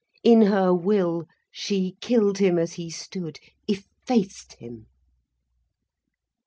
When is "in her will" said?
0.23-1.27